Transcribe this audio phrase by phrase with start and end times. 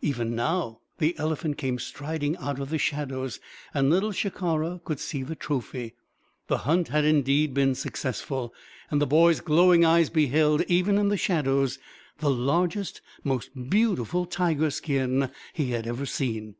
[0.00, 3.40] Even now, the elephant came striding out of the shadows;
[3.74, 5.94] and Little Shikara could see the trophy.
[6.46, 8.54] The hunt had indeed been successful,
[8.92, 11.80] and the boy's glowing eyes beheld even in the shadows
[12.18, 16.54] the largest, most beautiful tiger skin he had ever seen.